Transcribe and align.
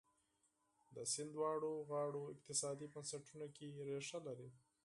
د 0.95 0.97
سیند 1.11 1.31
دواړو 1.35 1.71
غاړو 1.89 2.21
اقتصادي 2.33 2.87
بنسټونو 2.93 3.47
کې 3.55 3.67
ریښه 3.87 4.19
لري. 4.27 4.49